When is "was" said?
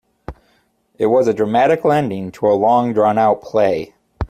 1.05-1.27